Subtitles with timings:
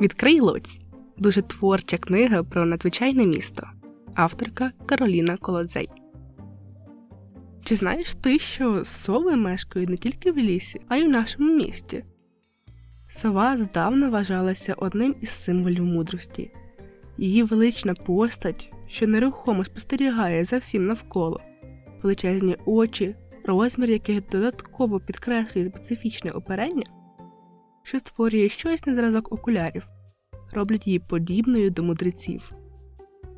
[0.00, 0.80] Відкрий лоць
[1.18, 3.66] дуже творча книга про надзвичайне місто.
[4.14, 5.88] Авторка Кароліна Колодзей.
[7.64, 12.04] Чи знаєш ти, що сови мешкають не тільки в лісі, а й у нашому місті?
[13.08, 16.50] Сова здавна вважалася одним із символів мудрості.
[17.18, 21.40] Її велична постать, що нерухомо спостерігає за всім навколо,
[22.04, 26.84] величезні очі, розмір яких додатково підкреслює специфічне оперення,
[27.82, 29.88] що створює щось на зразок окулярів,
[30.52, 32.52] роблять її подібною до мудреців.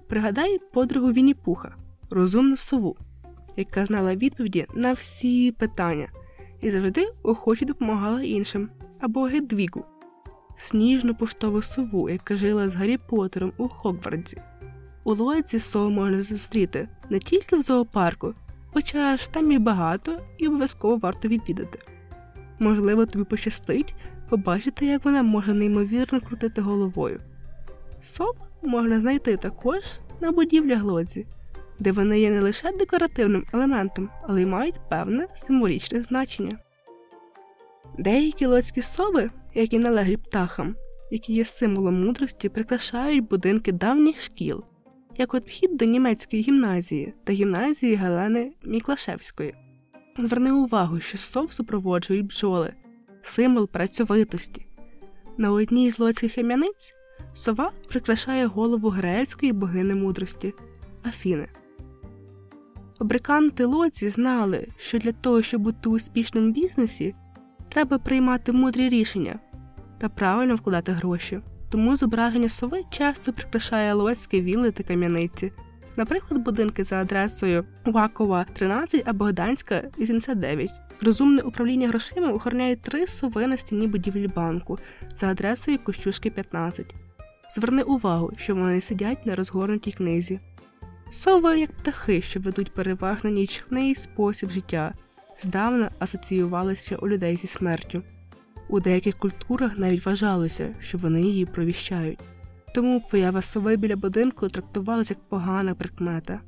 [0.08, 1.74] Пригадай подругу Вінні-Пуха,
[2.10, 2.96] розумну сову,
[3.56, 6.08] яка знала відповіді на всі питання
[6.60, 8.68] і завжди охоче допомагала іншим,
[9.00, 9.84] або Гедвігу,
[10.56, 14.42] сніжну поштову сову, яка жила з Гаррі Поттером у Хогвартсі.
[15.04, 18.34] У Лоці сов можна зустріти не тільки в зоопарку,
[18.76, 21.78] хоча ж там і багато і обов'язково варто відвідати.
[22.58, 23.94] Можливо, тобі пощастить
[24.28, 27.20] побачити, як вона може неймовірно крутити головою.
[28.02, 29.82] Сов можна знайти також
[30.20, 31.26] на будівлях лодзі,
[31.78, 36.58] де вони є не лише декоративним елементом, але й мають певне символічне значення.
[37.98, 40.76] Деякі лодські сови, які належать птахам,
[41.10, 44.64] які є символом мудрості, прикрашають будинки давніх шкіл,
[45.18, 49.54] як от вхід до німецької гімназії та гімназії Гелени Міклашевської.
[50.18, 52.72] Зверни увагу, що сов супроводжують бджоли,
[53.22, 54.66] символ працьовитості.
[55.36, 56.94] На одній з лодських кам'яниць
[57.34, 60.54] сова прикрашає голову грецької богини мудрості
[61.06, 61.48] Афіни.
[62.98, 67.14] Фабриканти лодзі знали, що для того, щоб бути успішним в бізнесі,
[67.68, 69.38] треба приймати мудрі рішення
[69.98, 71.40] та правильно вкладати гроші.
[71.68, 75.52] Тому зображення сови часто прикрашає лодські вілли та кам'яниці,
[75.96, 80.70] наприклад, будинки за адресою Вакова, 13 або Гданська, 89.
[81.02, 84.78] Розумне управління грошима охороняє три сови на стіні будівлі банку
[85.16, 86.94] за адресою Кощушки 15.
[87.54, 90.40] Зверни увагу, що вони сидять на розгорнутій книзі.
[91.10, 94.94] Сови, як птахи, що ведуть переважно нічний спосіб життя,
[95.42, 98.02] здавна асоціювалися у людей зі смертю.
[98.68, 102.20] У деяких культурах навіть вважалося, що вони її провіщають.
[102.74, 106.40] Тому поява сови біля будинку трактувалася як погана прикмета.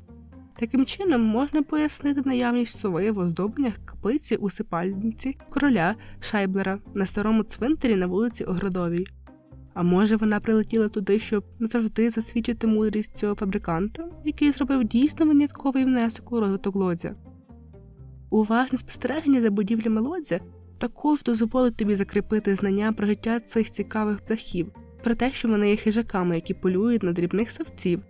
[0.59, 7.43] Таким чином можна пояснити наявність сови в оздобленнях каплиці у сипальниці короля Шайблера на старому
[7.43, 9.07] цвинтарі на вулиці Оградовій.
[9.73, 15.85] А може вона прилетіла туди, щоб назавжди засвідчити мудрість цього фабриканта, який зробив дійсно винятковий
[15.85, 17.15] внесок у розвиток лодзя.
[18.29, 20.39] Уважне спостереження за будівлями лодзя
[20.79, 24.71] також дозволить тобі закріпити знання про життя цих цікавих птахів,
[25.03, 28.01] про те, що вони є хижаками, які полюють на дрібних савців.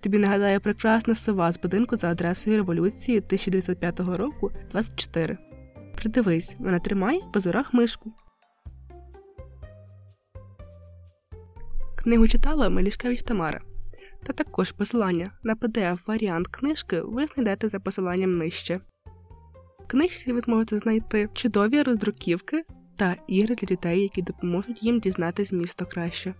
[0.00, 5.38] Тобі нагадає прекрасна сова з будинку за адресою революції 1905 року 24.
[5.96, 8.12] Придивись, вона тримає по зорах мишку.
[11.96, 13.60] Книгу читала Мелішкевич Тамара.
[14.26, 18.80] Та також посилання на pdf варіант книжки ви знайдете за посиланням нижче.
[19.86, 22.64] Книжці ви зможете знайти чудові роздруківки
[22.96, 26.34] та ігри для дітей, які допоможуть їм дізнатись місто краще.